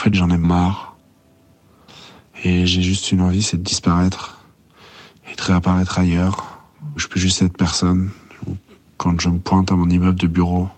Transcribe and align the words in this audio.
fait, 0.00 0.14
j'en 0.14 0.30
ai 0.30 0.38
marre. 0.38 0.96
Et 2.42 2.66
j'ai 2.66 2.80
juste 2.80 3.12
une 3.12 3.20
envie, 3.20 3.42
c'est 3.42 3.58
de 3.58 3.62
disparaître 3.62 4.38
et 5.30 5.36
de 5.36 5.42
réapparaître 5.42 5.98
ailleurs. 5.98 6.58
Je 6.96 7.06
peux 7.06 7.20
juste 7.20 7.42
être 7.42 7.56
personne. 7.56 8.10
Quand 8.96 9.20
je 9.20 9.28
me 9.28 9.38
pointe 9.38 9.70
à 9.70 9.76
mon 9.76 9.88
immeuble 9.88 10.18
de 10.18 10.26
bureau, 10.26 10.68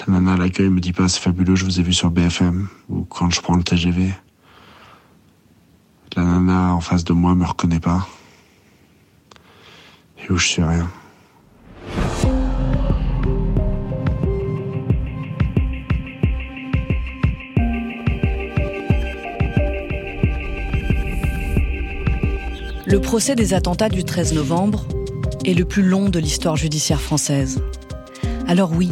la 0.00 0.12
nana 0.12 0.34
à 0.34 0.36
l'accueil 0.36 0.68
me 0.68 0.80
dit 0.80 0.92
pas 0.92 1.08
c'est 1.08 1.20
fabuleux, 1.20 1.54
je 1.54 1.64
vous 1.64 1.80
ai 1.80 1.82
vu 1.82 1.94
sur 1.94 2.10
BFM. 2.10 2.68
Ou 2.90 3.04
quand 3.04 3.30
je 3.30 3.40
prends 3.40 3.56
le 3.56 3.62
TGV, 3.62 4.12
la 6.16 6.24
nana 6.24 6.74
en 6.74 6.80
face 6.80 7.04
de 7.04 7.14
moi 7.14 7.34
me 7.34 7.46
reconnaît 7.46 7.80
pas. 7.80 8.06
Et 10.18 10.30
où 10.30 10.36
je 10.36 10.46
suis 10.46 10.62
rien. 10.62 10.90
Le 22.92 23.00
procès 23.00 23.34
des 23.34 23.54
attentats 23.54 23.88
du 23.88 24.04
13 24.04 24.34
novembre 24.34 24.86
est 25.46 25.54
le 25.54 25.64
plus 25.64 25.82
long 25.82 26.10
de 26.10 26.18
l'histoire 26.18 26.56
judiciaire 26.56 27.00
française. 27.00 27.62
Alors 28.46 28.72
oui, 28.72 28.90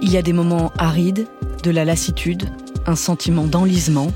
il 0.00 0.10
y 0.10 0.16
a 0.16 0.22
des 0.22 0.32
moments 0.32 0.72
arides, 0.78 1.26
de 1.62 1.70
la 1.70 1.84
lassitude, 1.84 2.48
un 2.86 2.96
sentiment 2.96 3.44
d'enlisement, 3.44 4.10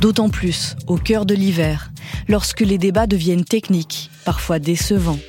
d'autant 0.00 0.30
plus 0.30 0.76
au 0.86 0.96
cœur 0.96 1.26
de 1.26 1.34
l'hiver, 1.34 1.92
lorsque 2.26 2.62
les 2.62 2.78
débats 2.78 3.06
deviennent 3.06 3.44
techniques, 3.44 4.10
parfois 4.24 4.58
décevants, 4.58 5.20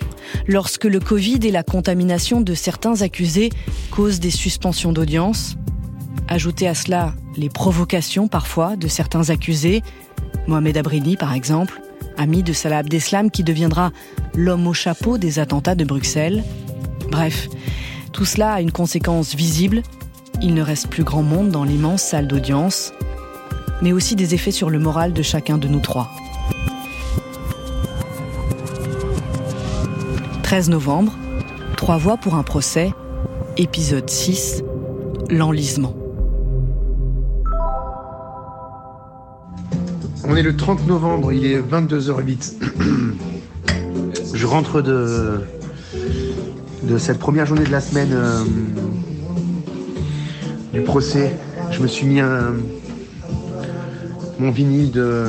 lorsque 0.48 0.86
le 0.86 1.02
Covid 1.02 1.40
et 1.44 1.52
la 1.52 1.64
contamination 1.64 2.40
de 2.40 2.54
certains 2.54 3.02
accusés 3.02 3.50
causent 3.92 4.22
des 4.22 4.32
suspensions 4.32 4.94
d'audience. 4.94 5.58
Ajoutez 6.30 6.70
à 6.70 6.74
cela 6.74 7.16
les 7.36 7.50
provocations 7.50 8.30
parfois 8.30 8.78
de 8.78 8.88
certains 8.88 9.30
accusés, 9.30 9.84
Mohamed 10.48 10.78
Abrini 10.78 11.18
par 11.18 11.34
exemple, 11.34 11.82
ami 12.18 12.44
de 12.44 12.54
Salah 12.54 12.80
Abdeslam 12.80 13.32
qui 13.32 13.44
deviendra 13.44 13.92
l'homme 14.36 14.68
au 14.68 14.74
chapeau 14.74 15.18
des 15.18 15.40
attentats 15.40 15.76
de 15.76 15.86
Bruxelles. 15.86 16.44
Bref, 17.12 17.50
tout 18.12 18.26
cela 18.26 18.54
a 18.54 18.62
une 18.62 18.72
conséquence 18.72 19.36
visible. 19.36 19.82
Il 20.42 20.54
ne 20.54 20.62
reste 20.62 20.88
plus 20.88 21.04
grand 21.04 21.24
monde 21.24 21.50
dans 21.50 21.64
l'immense 21.64 22.02
salle 22.02 22.28
d'audience, 22.28 22.94
mais 23.82 23.94
aussi 23.94 24.16
des 24.16 24.34
effets 24.34 24.52
sur 24.52 24.70
le 24.70 24.80
moral 24.80 25.14
de 25.14 25.22
chacun 25.22 25.58
de 25.58 25.68
nous 25.68 25.80
trois. 25.80 26.10
13 30.44 30.70
novembre, 30.70 31.14
Trois 31.84 31.98
voix 31.98 32.16
pour 32.16 32.36
un 32.36 32.44
procès, 32.44 32.94
épisode 33.58 34.10
6, 34.10 34.64
l'enlisement. 35.30 36.03
On 40.34 40.36
est 40.36 40.42
le 40.42 40.56
30 40.56 40.88
novembre, 40.88 41.32
il 41.32 41.46
est 41.46 41.62
22h08. 41.62 42.54
Je 44.34 44.48
rentre 44.48 44.82
de, 44.82 45.42
cette 46.98 47.20
première 47.20 47.46
journée 47.46 47.66
de 47.66 47.72
la 47.72 47.80
semaine 47.80 48.10
euh, 48.14 48.44
du 50.74 50.82
procès. 50.82 51.38
Je 51.70 51.80
me 51.82 51.88
suis 51.88 52.08
mis 52.08 52.20
mon 54.40 54.50
vinyle 54.50 54.90
de 54.90 55.26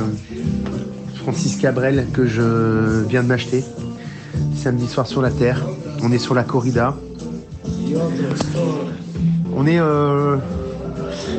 Francis 1.17 1.57
Cabrel 1.57 2.07
que 2.11 2.25
je 2.25 3.03
viens 3.03 3.21
de 3.21 3.27
m'acheter 3.27 3.63
samedi 4.55 4.87
soir 4.87 5.05
sur 5.05 5.21
la 5.21 5.29
Terre. 5.29 5.61
On 6.01 6.11
est 6.11 6.17
sur 6.17 6.33
la 6.33 6.43
corrida. 6.43 6.95
On 9.55 9.67
est 9.67 9.79
euh, 9.79 10.37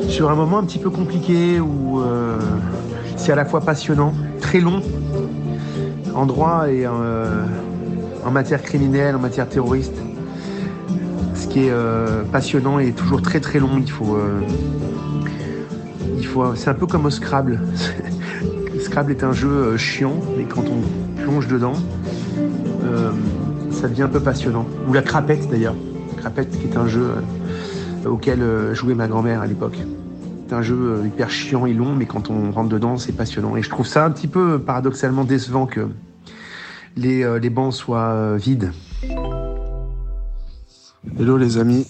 sur 0.07 0.31
un 0.31 0.35
moment 0.35 0.59
un 0.59 0.63
petit 0.63 0.79
peu 0.79 0.89
compliqué 0.89 1.59
où 1.59 1.99
euh, 1.99 2.39
à 3.31 3.35
la 3.35 3.45
fois 3.45 3.61
passionnant, 3.61 4.13
très 4.39 4.59
long 4.59 4.81
en 6.13 6.25
droit 6.25 6.69
et 6.69 6.85
euh, 6.85 7.43
en 8.25 8.31
matière 8.31 8.61
criminelle, 8.61 9.15
en 9.15 9.19
matière 9.19 9.47
terroriste. 9.47 9.93
Ce 11.35 11.47
qui 11.47 11.65
est 11.65 11.71
euh, 11.71 12.23
passionnant 12.23 12.79
et 12.79 12.91
toujours 12.91 13.21
très 13.21 13.39
très 13.39 13.59
long. 13.59 13.77
Il 13.77 13.89
faut, 13.89 14.15
euh, 14.15 14.41
il 16.17 16.25
faut, 16.25 16.55
c'est 16.55 16.69
un 16.69 16.73
peu 16.73 16.87
comme 16.87 17.05
au 17.05 17.09
Scrabble. 17.09 17.61
Scrabble 18.81 19.11
est 19.11 19.23
un 19.23 19.33
jeu 19.33 19.77
chiant, 19.77 20.15
mais 20.37 20.45
quand 20.45 20.63
on 20.67 21.21
plonge 21.21 21.47
dedans, 21.47 21.73
ça 23.71 23.87
devient 23.87 24.03
un 24.03 24.07
peu 24.07 24.19
passionnant. 24.19 24.65
Ou 24.87 24.93
la 24.93 25.01
crapette 25.01 25.49
d'ailleurs. 25.49 25.75
Crapette 26.17 26.49
qui 26.49 26.67
est 26.67 26.77
un 26.77 26.87
jeu 26.87 27.11
auquel 28.05 28.41
jouait 28.73 28.95
ma 28.95 29.07
grand-mère 29.07 29.41
à 29.41 29.47
l'époque. 29.47 29.77
C'est 30.47 30.55
un 30.55 30.61
jeu 30.61 30.75
euh, 30.75 31.05
hyper 31.05 31.29
chiant 31.29 31.65
et 31.65 31.73
long, 31.73 31.93
mais 31.93 32.05
quand 32.05 32.29
on 32.29 32.51
rentre 32.51 32.69
dedans, 32.69 32.97
c'est 32.97 33.11
passionnant. 33.11 33.57
Et 33.57 33.61
je 33.61 33.69
trouve 33.69 33.85
ça 33.85 34.05
un 34.05 34.11
petit 34.11 34.29
peu 34.29 34.59
paradoxalement 34.59 35.25
décevant 35.25 35.65
que 35.65 35.89
les, 36.95 37.21
euh, 37.23 37.37
les 37.37 37.49
bancs 37.49 37.73
soient 37.73 38.11
euh, 38.11 38.37
vides. 38.37 38.71
Hello 41.19 41.37
les 41.37 41.57
amis, 41.57 41.85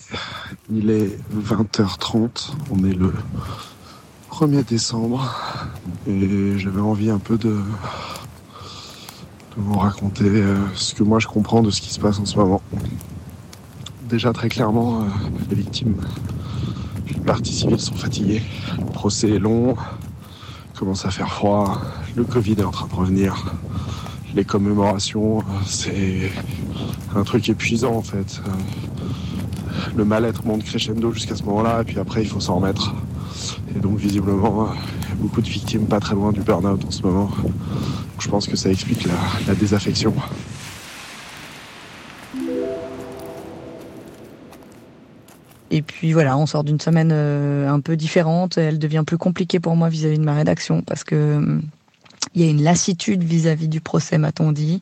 il 0.71 0.89
est 0.89 1.19
20h30, 1.35 2.53
on 2.71 2.83
est 2.83 2.93
le 2.93 3.13
1er 4.31 4.65
décembre 4.65 5.35
et 6.07 6.57
j'avais 6.57 6.81
envie 6.81 7.11
un 7.11 7.19
peu 7.19 7.37
de, 7.37 7.49
de 7.49 7.61
vous 9.57 9.77
raconter 9.77 10.43
ce 10.73 10.95
que 10.95 11.03
moi 11.03 11.19
je 11.19 11.27
comprends 11.27 11.61
de 11.61 11.71
ce 11.71 11.81
qui 11.81 11.91
se 11.91 11.99
passe 11.99 12.19
en 12.19 12.25
ce 12.25 12.37
moment. 12.37 12.61
Déjà 14.03 14.33
très 14.33 14.49
clairement, 14.49 15.05
les 15.49 15.55
victimes 15.55 15.95
parties 17.27 17.53
civiles 17.53 17.79
sont 17.79 17.95
fatiguées. 17.95 18.41
Le 18.79 18.85
procès 18.85 19.29
est 19.29 19.39
long, 19.39 19.75
commence 20.79 21.05
à 21.05 21.11
faire 21.11 21.29
froid, 21.29 21.81
le 22.15 22.23
Covid 22.23 22.53
est 22.53 22.63
en 22.63 22.71
train 22.71 22.87
de 22.87 22.95
revenir. 22.95 23.53
Les 24.33 24.45
commémorations, 24.45 25.43
c'est 25.65 26.31
un 27.15 27.23
truc 27.23 27.49
épuisant 27.49 27.95
en 27.95 28.01
fait. 28.01 28.41
Le 29.95 30.05
mal-être 30.05 30.45
monte 30.45 30.63
crescendo 30.63 31.11
jusqu'à 31.11 31.35
ce 31.35 31.43
moment-là, 31.43 31.81
et 31.81 31.83
puis 31.83 31.99
après 31.99 32.21
il 32.21 32.27
faut 32.29 32.39
s'en 32.39 32.55
remettre. 32.55 32.95
Et 33.75 33.79
donc 33.79 33.97
visiblement, 33.97 34.67
a 34.67 34.75
beaucoup 35.15 35.41
de 35.41 35.49
victimes 35.49 35.85
pas 35.85 35.99
très 35.99 36.15
loin 36.15 36.31
du 36.31 36.39
burn-out 36.39 36.83
en 36.85 36.91
ce 36.91 37.01
moment. 37.01 37.29
je 38.19 38.29
pense 38.29 38.47
que 38.47 38.55
ça 38.55 38.69
explique 38.69 39.05
la 39.47 39.53
désaffection. 39.53 40.13
Et 45.71 45.81
puis 45.81 46.13
voilà, 46.13 46.37
on 46.37 46.45
sort 46.45 46.63
d'une 46.63 46.79
semaine 46.79 47.11
euh, 47.11 47.69
un 47.69 47.79
peu 47.79 47.97
différente. 47.97 48.57
Elle 48.57 48.79
devient 48.79 49.03
plus 49.05 49.17
compliquée 49.17 49.59
pour 49.59 49.75
moi 49.75 49.89
vis-à-vis 49.89 50.19
de 50.19 50.23
ma 50.23 50.35
rédaction 50.35 50.81
parce 50.81 51.03
que 51.03 51.15
euh, 51.15 51.59
il 52.35 52.41
y 52.41 52.47
a 52.47 52.49
une 52.49 52.63
lassitude 52.63 53.23
vis-à-vis 53.23 53.67
du 53.67 53.81
procès, 53.81 54.17
m'a-t-on 54.17 54.51
dit. 54.51 54.81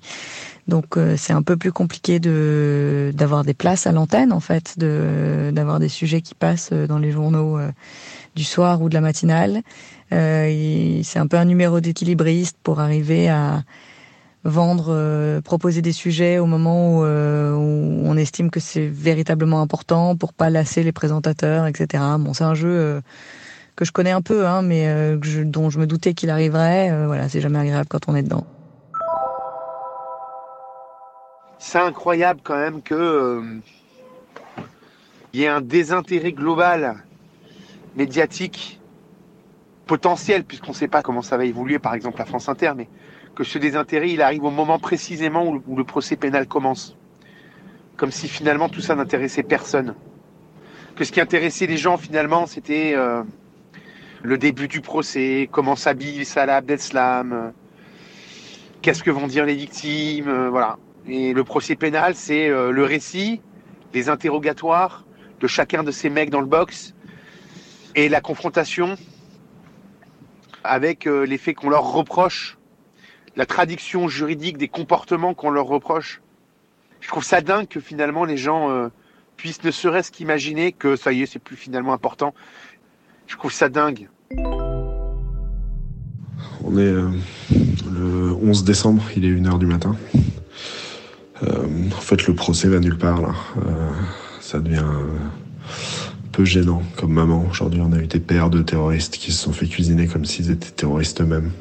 Donc 0.67 0.97
euh, 0.97 1.15
c'est 1.17 1.33
un 1.33 1.41
peu 1.41 1.57
plus 1.57 1.71
compliqué 1.71 2.19
de 2.19 3.11
d'avoir 3.15 3.43
des 3.43 3.53
places 3.53 3.87
à 3.87 3.91
l'antenne 3.91 4.31
en 4.31 4.39
fait, 4.39 4.77
de 4.77 5.51
d'avoir 5.53 5.79
des 5.79 5.89
sujets 5.89 6.21
qui 6.21 6.35
passent 6.35 6.73
dans 6.73 6.99
les 6.99 7.11
journaux 7.11 7.59
du 8.35 8.43
soir 8.43 8.81
ou 8.81 8.89
de 8.89 8.93
la 8.95 9.01
matinale. 9.01 9.61
c'est 10.11 11.17
un 11.19 11.27
peu 11.27 11.37
un 11.37 11.45
numéro 11.45 11.79
d'équilibriste 11.79 12.57
pour 12.63 12.79
arriver 12.79 13.29
à 13.29 13.63
vendre, 14.45 14.85
euh, 14.89 15.41
proposer 15.41 15.81
des 15.81 15.91
sujets 15.91 16.37
au 16.37 16.45
moment 16.45 17.01
euh, 17.03 17.51
où, 17.53 18.03
on 18.05 18.15
estime 18.15 18.51
que 18.51 18.59
c'est 18.59 18.85
véritablement 18.85 19.59
important 19.59 20.15
pour 20.15 20.31
pas 20.33 20.49
lasser 20.49 20.83
les 20.83 20.91
présentateurs, 20.91 21.65
etc. 21.65 22.03
Bon, 22.19 22.33
c'est 22.33 22.43
un 22.43 22.53
jeu 22.53 22.69
euh, 22.69 23.01
que 23.75 23.83
je 23.83 23.91
connais 23.91 24.11
un 24.11 24.21
peu, 24.21 24.45
hein, 24.47 24.61
mais 24.61 25.17
dont 25.43 25.69
je 25.69 25.79
me 25.79 25.87
doutais 25.87 26.13
qu'il 26.13 26.29
arriverait. 26.29 27.05
voilà, 27.07 27.27
c'est 27.27 27.41
jamais 27.41 27.59
agréable 27.59 27.87
quand 27.89 28.07
on 28.07 28.15
est 28.15 28.23
dedans. 28.23 28.45
C'est 31.57 31.79
incroyable 31.79 32.39
quand 32.43 32.57
même 32.57 32.81
que 32.81 33.43
il 35.33 35.41
y 35.41 35.43
ait 35.43 35.49
un 35.49 35.59
désintérêt 35.59 36.31
global 36.31 37.03
médiatique 37.97 38.79
potentiel, 39.87 40.45
puisqu'on 40.45 40.71
ne 40.71 40.75
sait 40.75 40.87
pas 40.87 41.01
comment 41.01 41.21
ça 41.21 41.35
va 41.35 41.43
évoluer, 41.43 41.79
par 41.79 41.95
exemple 41.95 42.19
la 42.19 42.25
France 42.25 42.47
Inter, 42.47 42.71
mais 42.77 42.87
que 43.35 43.43
ce 43.43 43.57
désintérêt, 43.57 44.09
il 44.09 44.21
arrive 44.21 44.45
au 44.45 44.49
moment 44.49 44.79
précisément 44.79 45.45
où 45.45 45.75
le, 45.75 45.83
procès 45.83 46.15
pénal 46.15 46.47
commence. 46.47 46.97
Comme 47.97 48.11
si 48.11 48.27
finalement 48.27 48.69
tout 48.69 48.81
ça 48.81 48.95
n'intéressait 48.95 49.43
personne. 49.43 49.93
Que 50.95 51.03
ce 51.03 51.11
qui 51.11 51.19
intéressait 51.19 51.67
les 51.67 51.77
gens 51.77 51.97
finalement, 51.97 52.47
c'était 52.47 52.93
euh, 52.95 53.23
le 54.23 54.37
début 54.37 54.69
du 54.69 54.81
procès, 54.81 55.49
comment 55.51 55.75
s'habille 55.75 56.23
Salah 56.23 56.57
Abdeslam, 56.57 57.33
euh, 57.33 57.49
qu'est-ce 58.81 59.03
que 59.03 59.11
vont 59.11 59.27
dire 59.27 59.45
les 59.45 59.55
victimes, 59.55 60.29
euh, 60.29 60.49
voilà. 60.49 60.77
Et 61.07 61.33
le 61.33 61.43
procès 61.43 61.75
pénal, 61.75 62.15
c'est 62.15 62.47
le 62.47 62.83
récit, 62.83 63.39
les 63.93 64.09
interrogatoires 64.09 65.05
de 65.39 65.45
chacun 65.45 65.83
de 65.83 65.91
ces 65.91 66.09
mecs 66.09 66.31
dans 66.31 66.39
le 66.39 66.47
box 66.47 66.95
et 67.93 68.09
la 68.09 68.21
confrontation 68.21 68.95
avec 70.63 71.05
les 71.05 71.37
faits 71.37 71.57
qu'on 71.57 71.69
leur 71.69 71.93
reproche 71.93 72.57
la 73.35 73.45
traduction 73.45 74.07
juridique 74.07 74.57
des 74.57 74.67
comportements 74.67 75.33
qu'on 75.33 75.49
leur 75.49 75.65
reproche. 75.65 76.21
Je 77.01 77.07
trouve 77.09 77.23
ça 77.23 77.41
dingue 77.41 77.67
que 77.67 77.79
finalement 77.79 78.25
les 78.25 78.37
gens 78.37 78.69
euh, 78.69 78.87
puissent 79.37 79.63
ne 79.63 79.71
serait-ce 79.71 80.11
qu'imaginer 80.11 80.71
que 80.71 80.95
ça 80.95 81.11
y 81.11 81.21
est, 81.21 81.25
c'est 81.25 81.39
plus 81.39 81.55
finalement 81.55 81.93
important. 81.93 82.33
Je 83.27 83.35
trouve 83.35 83.51
ça 83.51 83.69
dingue. 83.69 84.09
On 86.63 86.77
est 86.77 86.81
euh, 86.81 87.09
le 87.91 88.33
11 88.41 88.63
décembre, 88.63 89.03
il 89.15 89.25
est 89.25 89.29
1h 89.29 89.59
du 89.59 89.65
matin. 89.65 89.95
Euh, 91.43 91.67
en 91.87 92.01
fait, 92.01 92.27
le 92.27 92.33
procès 92.33 92.69
va 92.69 92.79
nulle 92.79 92.97
part 92.97 93.21
là. 93.21 93.35
Ça 94.39 94.59
devient 94.59 94.77
un 94.77 95.09
peu 96.31 96.45
gênant 96.45 96.81
comme 96.97 97.11
maman. 97.11 97.45
Aujourd'hui, 97.49 97.81
on 97.81 97.91
a 97.91 97.97
eu 97.97 98.07
des 98.07 98.19
pères 98.19 98.49
de 98.49 98.61
terroristes 98.61 99.17
qui 99.17 99.31
se 99.31 99.43
sont 99.43 99.51
fait 99.51 99.67
cuisiner 99.67 100.07
comme 100.07 100.25
s'ils 100.25 100.49
étaient 100.49 100.71
terroristes 100.71 101.21
eux-mêmes. 101.21 101.51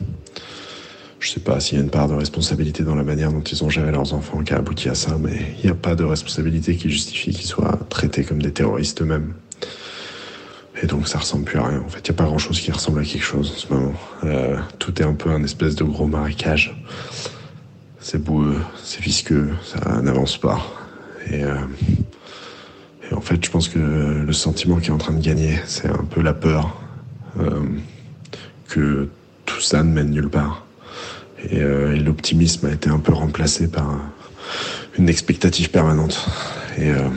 Je 1.24 1.30
sais 1.30 1.40
pas 1.40 1.58
s'il 1.58 1.78
y 1.78 1.80
a 1.80 1.82
une 1.82 1.88
part 1.88 2.06
de 2.06 2.12
responsabilité 2.12 2.82
dans 2.82 2.94
la 2.94 3.02
manière 3.02 3.32
dont 3.32 3.40
ils 3.40 3.64
ont 3.64 3.70
géré 3.70 3.90
leurs 3.90 4.12
enfants 4.12 4.42
qui 4.44 4.52
a 4.52 4.58
abouti 4.58 4.90
à 4.90 4.94
ça, 4.94 5.16
mais 5.18 5.54
il 5.56 5.64
n'y 5.64 5.70
a 5.70 5.74
pas 5.74 5.94
de 5.94 6.04
responsabilité 6.04 6.76
qui 6.76 6.90
justifie 6.90 7.32
qu'ils 7.32 7.46
soient 7.46 7.78
traités 7.88 8.24
comme 8.24 8.42
des 8.42 8.52
terroristes 8.52 9.00
eux-mêmes. 9.00 9.32
Et 10.82 10.86
donc 10.86 11.08
ça 11.08 11.20
ressemble 11.20 11.44
plus 11.44 11.58
à 11.58 11.66
rien. 11.66 11.80
En 11.80 11.88
fait, 11.88 12.06
il 12.06 12.10
n'y 12.10 12.14
a 12.14 12.18
pas 12.18 12.26
grand-chose 12.26 12.60
qui 12.60 12.70
ressemble 12.70 13.00
à 13.00 13.04
quelque 13.04 13.24
chose 13.24 13.52
en 13.52 13.58
ce 13.58 13.72
moment. 13.72 13.94
Euh, 14.24 14.58
tout 14.78 15.00
est 15.00 15.04
un 15.06 15.14
peu 15.14 15.30
un 15.30 15.42
espèce 15.42 15.76
de 15.76 15.84
gros 15.84 16.06
marécage. 16.06 16.76
C'est 18.00 18.22
boueux, 18.22 18.60
c'est 18.82 19.00
visqueux, 19.00 19.48
ça 19.64 20.02
n'avance 20.02 20.36
pas. 20.36 20.60
Et, 21.30 21.42
euh, 21.42 21.56
et, 23.10 23.14
en 23.14 23.22
fait, 23.22 23.42
je 23.42 23.50
pense 23.50 23.70
que 23.70 23.78
le 23.78 24.32
sentiment 24.34 24.76
qui 24.76 24.88
est 24.88 24.92
en 24.92 24.98
train 24.98 25.14
de 25.14 25.24
gagner, 25.24 25.58
c'est 25.64 25.88
un 25.88 26.04
peu 26.04 26.20
la 26.20 26.34
peur 26.34 26.78
euh, 27.40 27.62
que 28.68 29.08
tout 29.46 29.60
ça 29.62 29.82
ne 29.82 29.90
mène 29.90 30.10
nulle 30.10 30.28
part. 30.28 30.63
Et, 31.50 31.60
euh, 31.60 31.94
et 31.94 31.98
l'optimisme 31.98 32.66
a 32.66 32.72
été 32.72 32.90
un 32.90 32.98
peu 32.98 33.12
remplacé 33.12 33.68
par 33.68 33.98
une 34.98 35.08
expectative 35.08 35.70
permanente. 35.70 36.26
Et, 36.78 36.90
euh, 36.90 37.08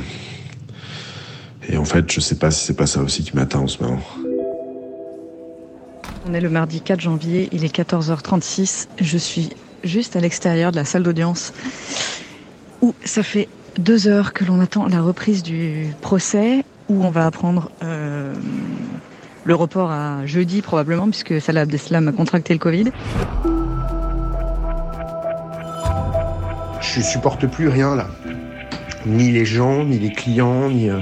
en 1.77 1.85
fait, 1.85 2.11
je 2.11 2.19
sais 2.19 2.35
pas 2.35 2.51
si 2.51 2.65
c'est 2.65 2.77
pas 2.77 2.87
ça 2.87 3.01
aussi 3.01 3.23
qui 3.23 3.35
m'atteint 3.35 3.59
en 3.59 3.67
ce 3.67 3.83
moment. 3.83 3.99
On 6.27 6.33
est 6.33 6.41
le 6.41 6.49
mardi 6.49 6.81
4 6.81 6.99
janvier, 6.99 7.49
il 7.51 7.63
est 7.63 7.73
14h36. 7.73 8.87
Je 8.99 9.17
suis 9.17 9.49
juste 9.83 10.15
à 10.15 10.19
l'extérieur 10.19 10.71
de 10.71 10.77
la 10.77 10.85
salle 10.85 11.03
d'audience 11.03 11.53
où 12.81 12.93
ça 13.03 13.23
fait 13.23 13.47
deux 13.77 14.07
heures 14.07 14.33
que 14.33 14.43
l'on 14.43 14.59
attend 14.59 14.87
la 14.87 15.01
reprise 15.01 15.43
du 15.43 15.87
procès 16.01 16.63
où 16.89 17.03
on 17.03 17.09
va 17.09 17.25
apprendre 17.25 17.71
euh, 17.83 18.33
le 19.43 19.55
report 19.55 19.91
à 19.91 20.25
jeudi 20.25 20.61
probablement 20.61 21.09
puisque 21.09 21.39
Salah 21.39 21.61
Abdeslam 21.61 22.07
a 22.07 22.11
contracté 22.11 22.53
le 22.53 22.59
Covid. 22.59 22.91
Je 26.97 27.03
supporte 27.03 27.45
plus 27.45 27.67
rien 27.67 27.95
là. 27.95 28.07
Ni 29.05 29.31
les 29.31 29.45
gens, 29.45 29.85
ni 29.85 29.99
les 29.99 30.11
clients, 30.11 30.67
ni... 30.67 30.89
Euh, 30.89 30.99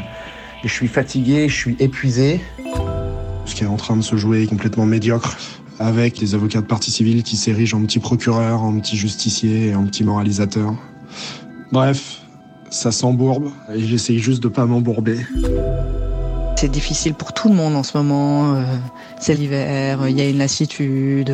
je 0.66 0.68
suis 0.68 0.90
fatigué, 0.90 1.48
je 1.48 1.56
suis 1.56 1.78
épuisé. 1.80 2.42
Ce 3.46 3.56
qui 3.56 3.64
est 3.64 3.68
en 3.68 3.78
train 3.78 3.96
de 3.96 4.02
se 4.02 4.18
jouer 4.18 4.44
est 4.44 4.48
complètement 4.48 4.86
médiocre 4.86 5.38
avec 5.80 6.20
les 6.20 6.36
avocats 6.36 6.60
de 6.60 6.66
partie 6.66 6.92
civile 6.92 7.24
qui 7.24 7.38
s'érigent 7.38 7.78
en 7.78 7.82
petits 7.86 8.00
procureurs, 8.00 8.62
en 8.62 8.78
petits 8.78 8.98
justiciers 8.98 9.68
et 9.68 9.76
en 9.76 9.86
petits 9.86 10.04
moralisateurs. 10.04 10.76
Bref, 11.72 12.20
ça 12.72 12.92
s'embourbe 12.92 13.52
et 13.74 13.80
j'essaye 13.80 14.20
juste 14.20 14.44
de 14.44 14.50
pas 14.50 14.66
m'embourber. 14.66 15.20
C'est 16.66 16.72
difficile 16.72 17.14
pour 17.14 17.32
tout 17.32 17.48
le 17.48 17.54
monde 17.54 17.76
en 17.76 17.84
ce 17.84 17.96
moment. 17.96 18.56
C'est 19.20 19.36
l'hiver, 19.36 20.00
il 20.10 20.18
y 20.18 20.22
a 20.22 20.28
une 20.28 20.40
lassitude, 20.40 21.32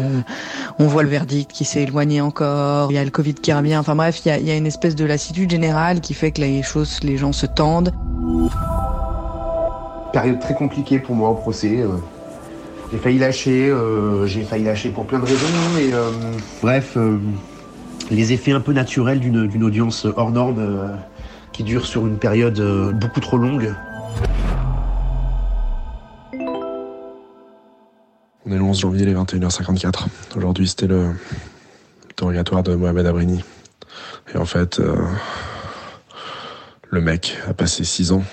on 0.77 0.87
voit 0.87 1.03
le 1.03 1.09
verdict 1.09 1.53
qui 1.53 1.63
s'est 1.63 1.83
éloigné 1.83 2.19
encore, 2.19 2.91
il 2.91 2.95
y 2.95 2.97
a 2.97 3.03
le 3.05 3.11
Covid 3.11 3.35
qui 3.35 3.53
revient. 3.53 3.77
Enfin 3.77 3.95
bref, 3.95 4.19
il 4.25 4.27
y 4.27 4.31
a, 4.31 4.37
il 4.39 4.45
y 4.45 4.51
a 4.51 4.57
une 4.57 4.67
espèce 4.67 4.93
de 4.93 5.05
lassitude 5.05 5.49
générale 5.49 6.01
qui 6.01 6.13
fait 6.13 6.31
que 6.31 6.41
les 6.41 6.61
choses, 6.63 6.99
les 7.01 7.15
gens 7.15 7.31
se 7.31 7.45
tendent. 7.45 7.93
Période 10.11 10.41
très 10.41 10.53
compliquée 10.53 10.99
pour 10.99 11.15
moi 11.15 11.29
au 11.29 11.35
procès. 11.35 11.81
J'ai 12.91 12.97
failli 12.97 13.17
lâcher, 13.17 13.69
euh, 13.69 14.27
j'ai 14.27 14.41
failli 14.41 14.65
lâcher 14.65 14.89
pour 14.89 15.05
plein 15.05 15.19
de 15.19 15.25
raisons, 15.25 15.47
mais 15.77 15.93
euh, 15.93 16.11
bref, 16.61 16.97
euh, 16.97 17.19
les 18.09 18.33
effets 18.33 18.51
un 18.51 18.59
peu 18.59 18.73
naturels 18.73 19.21
d'une 19.21 19.63
audience 19.63 20.05
hors 20.17 20.31
norme 20.31 20.59
euh, 20.59 20.87
qui 21.53 21.63
dure 21.63 21.85
sur 21.85 22.05
une 22.05 22.17
période 22.17 22.59
euh, 22.59 22.91
beaucoup 22.91 23.21
trop 23.21 23.37
longue. 23.37 23.73
On 28.51 28.53
est 28.53 28.57
le 28.57 28.63
11 28.63 28.79
janvier, 28.81 29.03
il 29.03 29.07
est 29.09 29.13
21h54. 29.13 30.07
Aujourd'hui, 30.35 30.67
c'était 30.67 30.87
le 30.87 31.13
interrogatoire 32.09 32.63
de 32.63 32.75
Mohamed 32.75 33.05
Abrini. 33.05 33.45
Et 34.33 34.37
en 34.37 34.43
fait, 34.43 34.81
euh, 34.81 34.97
le 36.89 36.99
mec 36.99 37.37
a 37.47 37.53
passé 37.53 37.85
six 37.85 38.11
ans 38.11 38.25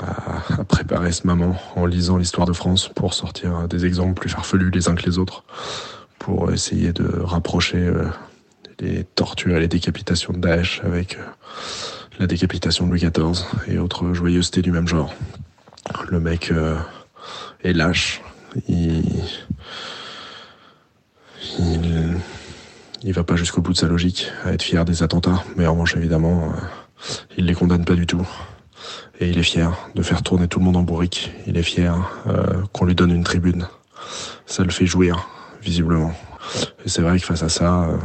à, 0.00 0.64
préparer 0.64 1.12
ce 1.12 1.24
moment 1.24 1.54
en 1.76 1.86
lisant 1.86 2.16
l'histoire 2.16 2.48
de 2.48 2.52
France 2.52 2.90
pour 2.96 3.14
sortir 3.14 3.68
des 3.68 3.86
exemples 3.86 4.14
plus 4.14 4.28
farfelus 4.28 4.70
les 4.70 4.88
uns 4.88 4.96
que 4.96 5.04
les 5.04 5.18
autres, 5.18 5.44
pour 6.18 6.50
essayer 6.50 6.92
de 6.92 7.20
rapprocher 7.20 7.78
euh, 7.78 8.06
les 8.80 9.04
tortures 9.04 9.56
et 9.56 9.60
les 9.60 9.68
décapitations 9.68 10.32
de 10.32 10.38
Daesh 10.38 10.82
avec 10.82 11.16
euh, 11.16 11.22
la 12.18 12.26
décapitation 12.26 12.86
de 12.86 12.90
Louis 12.90 13.08
XIV 13.08 13.44
et 13.68 13.78
autres 13.78 14.14
joyeusetés 14.14 14.62
du 14.62 14.72
même 14.72 14.88
genre. 14.88 15.14
Le 16.10 16.18
mec 16.18 16.52
est 17.62 17.72
lâche, 17.72 18.20
il, 18.68 19.04
il, 21.58 22.16
il 23.02 23.12
va 23.12 23.24
pas 23.24 23.36
jusqu'au 23.36 23.62
bout 23.62 23.72
de 23.72 23.78
sa 23.78 23.86
logique 23.86 24.30
à 24.44 24.52
être 24.52 24.62
fier 24.62 24.84
des 24.84 25.02
attentats, 25.02 25.42
mais 25.56 25.66
en 25.66 25.72
revanche 25.72 25.96
évidemment, 25.96 26.44
euh, 26.44 26.60
il 27.38 27.46
les 27.46 27.54
condamne 27.54 27.84
pas 27.84 27.94
du 27.94 28.06
tout. 28.06 28.26
Et 29.20 29.28
il 29.28 29.38
est 29.38 29.42
fier 29.42 29.76
de 29.94 30.02
faire 30.02 30.22
tourner 30.22 30.48
tout 30.48 30.58
le 30.58 30.64
monde 30.64 30.76
en 30.76 30.82
bourrique. 30.82 31.32
Il 31.46 31.56
est 31.56 31.62
fier 31.62 31.94
euh, 32.26 32.62
qu'on 32.72 32.84
lui 32.84 32.94
donne 32.94 33.10
une 33.10 33.24
tribune. 33.24 33.68
Ça 34.46 34.64
le 34.64 34.70
fait 34.70 34.86
jouir, 34.86 35.28
visiblement. 35.62 36.12
Et 36.84 36.88
c'est 36.88 37.02
vrai 37.02 37.18
que 37.18 37.26
face 37.26 37.42
à 37.42 37.48
ça, 37.48 37.84
euh, 37.84 37.96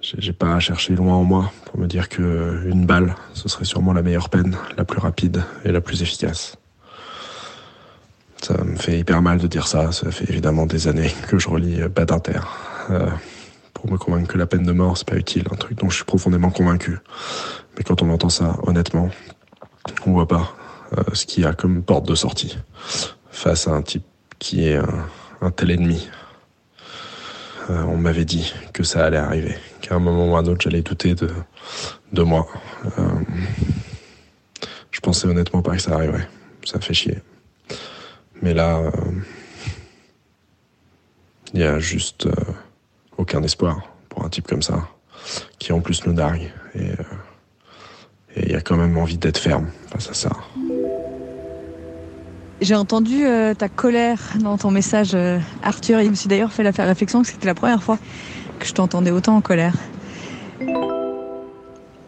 j'ai 0.00 0.32
pas 0.32 0.54
à 0.54 0.60
chercher 0.60 0.94
loin 0.94 1.14
en 1.14 1.24
moi 1.24 1.52
pour 1.66 1.78
me 1.78 1.86
dire 1.86 2.08
que 2.08 2.64
une 2.66 2.86
balle, 2.86 3.14
ce 3.34 3.48
serait 3.48 3.64
sûrement 3.64 3.92
la 3.92 4.02
meilleure 4.02 4.28
peine, 4.28 4.56
la 4.76 4.84
plus 4.84 4.98
rapide 4.98 5.42
et 5.64 5.72
la 5.72 5.80
plus 5.80 6.02
efficace. 6.02 6.56
Ça 8.42 8.62
me 8.64 8.76
fait 8.76 8.98
hyper 8.98 9.22
mal 9.22 9.38
de 9.38 9.46
dire 9.46 9.68
ça. 9.68 9.92
Ça 9.92 10.10
fait 10.10 10.28
évidemment 10.28 10.66
des 10.66 10.88
années 10.88 11.12
que 11.28 11.38
je 11.38 11.48
relis 11.48 11.80
Badinter 11.88 12.40
euh, 12.90 13.08
pour 13.72 13.90
me 13.90 13.96
convaincre 13.96 14.32
que 14.32 14.38
la 14.38 14.46
peine 14.46 14.64
de 14.64 14.72
mort, 14.72 14.98
c'est 14.98 15.08
pas 15.08 15.16
utile. 15.16 15.44
Un 15.52 15.56
truc 15.56 15.78
dont 15.78 15.88
je 15.88 15.96
suis 15.96 16.04
profondément 16.04 16.50
convaincu. 16.50 16.98
Mais 17.76 17.84
quand 17.84 18.02
on 18.02 18.10
entend 18.10 18.28
ça, 18.28 18.56
honnêtement, 18.66 19.10
on 20.06 20.12
voit 20.12 20.28
pas 20.28 20.54
euh, 20.98 21.02
ce 21.14 21.24
qu'il 21.24 21.44
y 21.44 21.46
a 21.46 21.52
comme 21.52 21.82
porte 21.82 22.06
de 22.06 22.14
sortie 22.14 22.58
face 23.30 23.68
à 23.68 23.70
un 23.70 23.82
type 23.82 24.04
qui 24.38 24.66
est 24.66 24.76
un, 25.40 25.50
tel 25.50 25.70
ennemi. 25.70 26.08
Euh, 27.70 27.82
on 27.84 27.96
m'avait 27.96 28.24
dit 28.24 28.52
que 28.72 28.82
ça 28.82 29.04
allait 29.04 29.18
arriver, 29.18 29.56
qu'à 29.80 29.94
un 29.94 30.00
moment 30.00 30.32
ou 30.32 30.36
à 30.36 30.40
un 30.40 30.46
autre, 30.46 30.60
j'allais 30.62 30.82
douter 30.82 31.14
de, 31.14 31.30
de 32.12 32.22
moi. 32.22 32.46
Euh, 32.98 33.08
je 34.90 35.00
pensais 35.00 35.28
honnêtement 35.28 35.62
pas 35.62 35.76
que 35.76 35.82
ça 35.82 35.94
arriverait. 35.94 36.28
Ça 36.64 36.80
fait 36.80 36.94
chier. 36.94 37.18
Mais 38.42 38.54
là, 38.54 38.78
euh, 38.78 38.90
il 41.54 41.60
y 41.60 41.64
a 41.64 41.78
juste 41.78 42.26
euh, 42.26 42.34
aucun 43.16 43.42
espoir 43.42 43.80
pour 44.08 44.24
un 44.24 44.28
type 44.28 44.46
comme 44.46 44.62
ça, 44.62 44.88
qui 45.58 45.72
en 45.72 45.80
plus 45.80 46.04
nous 46.06 46.12
nargue. 46.12 46.52
Et 46.74 46.90
euh, 46.90 46.94
il 48.36 48.50
y 48.50 48.54
a 48.54 48.60
quand 48.60 48.76
même 48.76 48.96
envie 48.98 49.18
d'être 49.18 49.38
ferme 49.38 49.70
face 49.90 50.10
à 50.10 50.14
ça. 50.14 50.30
J'ai 52.62 52.76
entendu 52.76 53.24
euh, 53.24 53.54
ta 53.54 53.68
colère 53.68 54.20
dans 54.40 54.56
ton 54.56 54.70
message, 54.70 55.14
euh, 55.14 55.40
Arthur. 55.64 55.98
Et 55.98 56.04
je 56.04 56.10
me 56.10 56.14
suis 56.14 56.28
d'ailleurs 56.28 56.52
fait 56.52 56.62
la 56.62 56.70
réflexion 56.70 57.22
que 57.22 57.28
c'était 57.28 57.46
la 57.46 57.54
première 57.54 57.82
fois 57.82 57.98
que 58.60 58.66
je 58.66 58.72
t'entendais 58.72 59.10
autant 59.10 59.36
en 59.36 59.40
colère. 59.40 59.74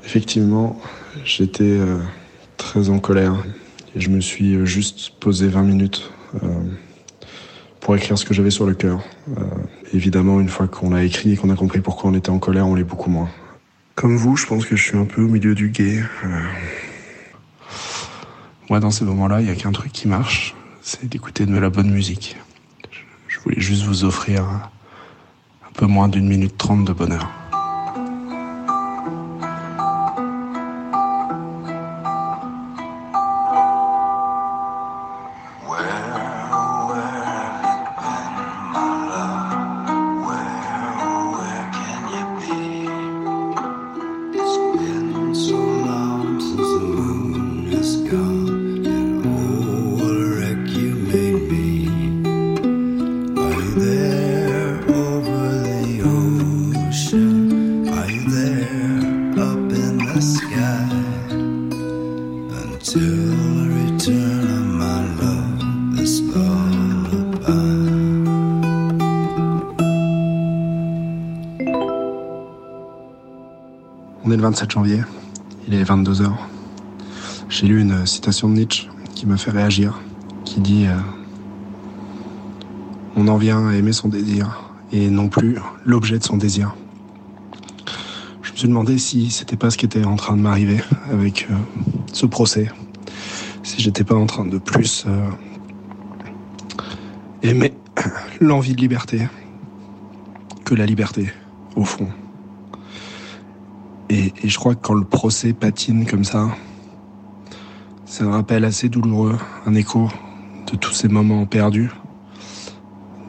Effectivement, 0.04 0.80
j'étais 1.24 1.64
euh, 1.64 1.98
très 2.56 2.88
en 2.88 3.00
colère. 3.00 3.34
Et 3.96 4.00
je 4.00 4.10
me 4.10 4.20
suis 4.20 4.64
juste 4.64 5.14
posé 5.18 5.48
20 5.48 5.62
minutes 5.62 6.12
euh, 6.12 6.23
pour 7.84 7.94
écrire 7.94 8.16
ce 8.16 8.24
que 8.24 8.32
j'avais 8.32 8.50
sur 8.50 8.66
le 8.66 8.72
cœur. 8.74 9.00
Euh, 9.36 9.42
évidemment, 9.92 10.40
une 10.40 10.48
fois 10.48 10.66
qu'on 10.66 10.90
l'a 10.90 11.04
écrit 11.04 11.32
et 11.32 11.36
qu'on 11.36 11.50
a 11.50 11.54
compris 11.54 11.80
pourquoi 11.80 12.10
on 12.10 12.14
était 12.14 12.30
en 12.30 12.38
colère, 12.38 12.66
on 12.66 12.74
l'est 12.74 12.82
beaucoup 12.82 13.10
moins. 13.10 13.28
Comme 13.94 14.16
vous, 14.16 14.36
je 14.36 14.46
pense 14.46 14.64
que 14.64 14.74
je 14.74 14.82
suis 14.82 14.96
un 14.96 15.04
peu 15.04 15.22
au 15.22 15.28
milieu 15.28 15.54
du 15.54 15.68
guet. 15.68 16.02
Euh... 16.24 16.40
Moi, 18.70 18.80
dans 18.80 18.90
ces 18.90 19.04
moments-là, 19.04 19.42
il 19.42 19.44
n'y 19.44 19.52
a 19.52 19.54
qu'un 19.54 19.72
truc 19.72 19.92
qui 19.92 20.08
marche, 20.08 20.54
c'est 20.80 21.06
d'écouter 21.06 21.44
de 21.44 21.56
la 21.58 21.68
bonne 21.68 21.90
musique. 21.90 22.36
Je 23.28 23.38
voulais 23.40 23.60
juste 23.60 23.84
vous 23.84 24.04
offrir 24.04 24.44
un, 24.44 24.62
un 25.68 25.72
peu 25.74 25.84
moins 25.84 26.08
d'une 26.08 26.26
minute 26.26 26.56
trente 26.56 26.86
de 26.86 26.92
bonheur. 26.94 27.28
27 74.44 74.72
janvier, 74.72 75.00
il 75.66 75.72
est 75.72 75.84
22h. 75.84 76.30
J'ai 77.48 77.66
lu 77.66 77.80
une 77.80 78.04
citation 78.04 78.46
de 78.46 78.52
Nietzsche 78.52 78.90
qui 79.14 79.24
me 79.24 79.38
fait 79.38 79.50
réagir, 79.50 80.02
qui 80.44 80.60
dit 80.60 80.84
euh, 80.84 80.98
On 83.16 83.26
en 83.28 83.38
vient 83.38 83.68
à 83.68 83.72
aimer 83.72 83.94
son 83.94 84.08
désir, 84.08 84.70
et 84.92 85.08
non 85.08 85.30
plus 85.30 85.56
l'objet 85.86 86.18
de 86.18 86.24
son 86.24 86.36
désir. 86.36 86.74
Je 88.42 88.52
me 88.52 88.56
suis 88.58 88.68
demandé 88.68 88.98
si 88.98 89.30
c'était 89.30 89.56
pas 89.56 89.70
ce 89.70 89.78
qui 89.78 89.86
était 89.86 90.04
en 90.04 90.16
train 90.16 90.36
de 90.36 90.42
m'arriver 90.42 90.82
avec 91.10 91.48
euh, 91.50 91.54
ce 92.12 92.26
procès, 92.26 92.70
si 93.62 93.80
j'étais 93.80 94.04
pas 94.04 94.14
en 94.14 94.26
train 94.26 94.44
de 94.44 94.58
plus 94.58 95.06
euh, 95.08 95.30
aimer 97.42 97.72
l'envie 98.42 98.74
de 98.74 98.80
liberté 98.82 99.26
que 100.66 100.74
la 100.74 100.84
liberté, 100.84 101.32
au 101.76 101.86
fond. 101.86 102.08
Et, 104.10 104.32
je 104.44 104.58
crois 104.58 104.74
que 104.74 104.80
quand 104.80 104.94
le 104.94 105.04
procès 105.04 105.52
patine 105.52 106.06
comme 106.06 106.24
ça, 106.24 106.48
c'est 108.04 108.24
un 108.24 108.30
rappel 108.30 108.64
assez 108.64 108.88
douloureux, 108.88 109.38
un 109.66 109.74
écho 109.74 110.08
de 110.70 110.76
tous 110.76 110.92
ces 110.92 111.08
moments 111.08 111.46
perdus 111.46 111.90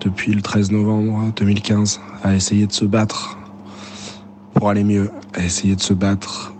depuis 0.01 0.33
le 0.33 0.41
13 0.41 0.71
novembre 0.71 1.31
2015 1.35 1.99
à 2.23 2.35
essayer 2.35 2.67
de 2.67 2.71
se 2.71 2.85
battre 2.85 3.37
pour 4.53 4.69
aller 4.69 4.83
mieux, 4.83 5.09
à 5.33 5.43
essayer 5.43 5.75
de 5.75 5.81
se 5.81 5.93
battre 5.93 6.53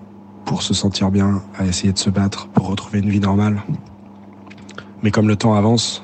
pour 0.45 0.61
se 0.61 0.73
sentir 0.73 1.11
bien, 1.11 1.41
à 1.57 1.65
essayer 1.65 1.93
de 1.93 1.97
se 1.97 2.09
battre 2.09 2.47
pour 2.47 2.67
retrouver 2.67 2.99
une 2.99 3.09
vie 3.09 3.19
normale. 3.19 3.61
Mais 5.03 5.11
comme 5.11 5.27
le 5.27 5.35
temps 5.35 5.53
avance, 5.53 6.03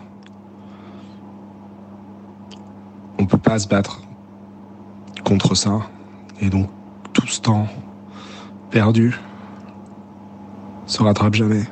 on 3.18 3.26
peut 3.26 3.38
pas 3.38 3.60
se 3.60 3.68
battre 3.68 4.02
contre 5.24 5.56
ça. 5.56 5.82
Et 6.42 6.50
donc 6.50 6.70
tout 7.14 7.28
ce 7.28 7.42
temps 7.42 7.68
perdu 8.72 9.20
se 10.88 11.04
rattrape 11.04 11.36
jamais. 11.36 11.64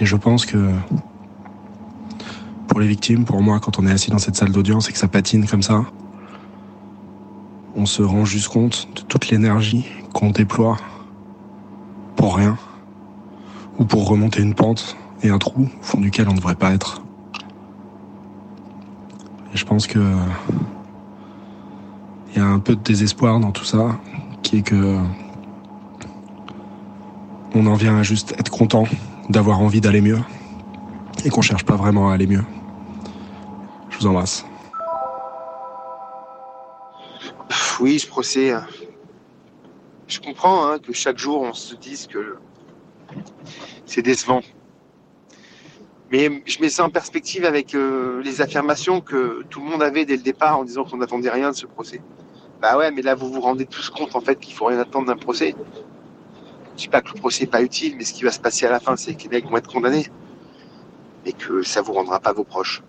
Et 0.00 0.06
je 0.06 0.16
pense 0.16 0.46
que 0.46 0.72
pour 2.66 2.80
les 2.80 2.86
victimes, 2.86 3.24
pour 3.24 3.40
moi, 3.42 3.60
quand 3.60 3.78
on 3.78 3.86
est 3.86 3.92
assis 3.92 4.10
dans 4.10 4.18
cette 4.18 4.36
salle 4.36 4.50
d'audience 4.50 4.88
et 4.88 4.92
que 4.92 4.98
ça 4.98 5.08
patine 5.08 5.46
comme 5.46 5.62
ça, 5.62 5.84
on 7.76 7.86
se 7.86 8.02
rend 8.02 8.24
juste 8.24 8.48
compte 8.48 8.88
de 8.96 9.02
toute 9.02 9.28
l'énergie 9.28 9.86
qu'on 10.12 10.30
déploie 10.30 10.76
pour 12.16 12.36
rien, 12.36 12.56
ou 13.78 13.84
pour 13.84 14.08
remonter 14.08 14.42
une 14.42 14.54
pente 14.54 14.96
et 15.22 15.30
un 15.30 15.38
trou 15.38 15.62
au 15.62 15.82
fond 15.82 16.00
duquel 16.00 16.28
on 16.28 16.32
ne 16.32 16.36
devrait 16.36 16.54
pas 16.54 16.72
être. 16.72 17.02
Et 19.54 19.56
je 19.56 19.64
pense 19.64 19.86
que 19.86 20.16
il 22.34 22.38
y 22.38 22.40
a 22.40 22.46
un 22.46 22.58
peu 22.58 22.74
de 22.74 22.80
désespoir 22.80 23.40
dans 23.40 23.50
tout 23.50 23.64
ça, 23.64 23.98
qui 24.42 24.58
est 24.58 24.62
que 24.62 24.98
on 27.54 27.66
en 27.66 27.74
vient 27.74 27.98
à 27.98 28.02
juste 28.02 28.32
être 28.38 28.50
content 28.50 28.84
d'avoir 29.28 29.60
envie 29.60 29.80
d'aller 29.80 30.00
mieux 30.00 30.18
et 31.24 31.30
qu'on 31.30 31.42
cherche 31.42 31.64
pas 31.64 31.76
vraiment 31.76 32.10
à 32.10 32.14
aller 32.14 32.26
mieux. 32.26 32.44
Je 33.90 33.98
vous 33.98 34.06
embrasse. 34.06 34.44
Oui, 37.80 37.98
je 37.98 38.06
procède. 38.06 38.60
Je 40.06 40.20
comprends 40.20 40.66
hein, 40.66 40.78
que 40.78 40.92
chaque 40.92 41.18
jour 41.18 41.42
on 41.42 41.52
se 41.52 41.74
dise 41.74 42.06
que 42.06 42.36
c'est 43.86 44.02
décevant. 44.02 44.40
Mais 46.10 46.42
je 46.44 46.60
mets 46.60 46.68
ça 46.68 46.84
en 46.84 46.90
perspective 46.90 47.46
avec 47.46 47.74
euh, 47.74 48.22
les 48.22 48.42
affirmations 48.42 49.00
que 49.00 49.42
tout 49.48 49.60
le 49.60 49.70
monde 49.70 49.82
avait 49.82 50.04
dès 50.04 50.16
le 50.16 50.22
départ 50.22 50.58
en 50.58 50.64
disant 50.64 50.84
qu'on 50.84 50.98
n'attendait 50.98 51.30
rien 51.30 51.50
de 51.50 51.56
ce 51.56 51.66
procès. 51.66 52.02
Bah 52.60 52.76
ouais, 52.76 52.90
mais 52.90 53.02
là 53.02 53.14
vous 53.14 53.32
vous 53.32 53.40
rendez 53.40 53.64
tous 53.64 53.88
compte 53.90 54.14
en 54.14 54.20
fait 54.20 54.38
qu'il 54.38 54.54
faut 54.54 54.66
rien 54.66 54.78
attendre 54.78 55.06
d'un 55.06 55.16
procès. 55.16 55.54
Je 56.76 56.82
dis 56.82 56.88
pas 56.88 57.02
que 57.02 57.12
le 57.14 57.20
procès 57.20 57.44
n'est 57.44 57.50
pas 57.50 57.62
utile, 57.62 57.96
mais 57.96 58.04
ce 58.04 58.12
qui 58.12 58.24
va 58.24 58.32
se 58.32 58.40
passer 58.40 58.66
à 58.66 58.70
la 58.70 58.80
fin, 58.80 58.96
c'est 58.96 59.14
que 59.14 59.24
les 59.24 59.28
mecs 59.28 59.46
vont 59.46 59.56
être 59.56 59.70
condamnés. 59.70 60.06
Et 61.24 61.32
que 61.32 61.62
ça 61.62 61.82
vous 61.82 61.92
rendra 61.92 62.18
pas 62.20 62.32
vos 62.32 62.44
proches. 62.44 62.82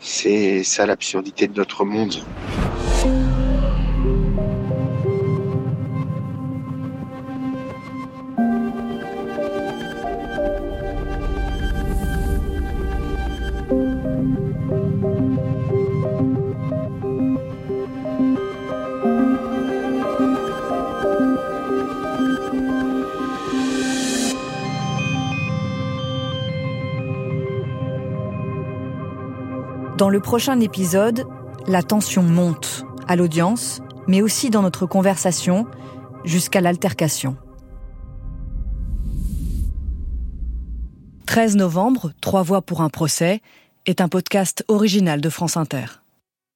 C'est 0.00 0.64
ça 0.64 0.86
l'absurdité 0.86 1.48
de 1.48 1.56
notre 1.56 1.84
monde. 1.84 2.14
Dans 29.98 30.10
le 30.10 30.20
prochain 30.20 30.60
épisode, 30.60 31.26
la 31.66 31.82
tension 31.82 32.22
monte 32.22 32.84
à 33.08 33.16
l'audience, 33.16 33.80
mais 34.06 34.22
aussi 34.22 34.48
dans 34.48 34.62
notre 34.62 34.86
conversation, 34.86 35.66
jusqu'à 36.24 36.60
l'altercation. 36.60 37.36
13 41.26 41.56
novembre, 41.56 42.12
Trois 42.20 42.44
voix 42.44 42.62
pour 42.62 42.80
un 42.82 42.90
procès, 42.90 43.42
est 43.86 44.00
un 44.00 44.08
podcast 44.08 44.64
original 44.68 45.20
de 45.20 45.28
France 45.28 45.56
Inter. 45.56 45.86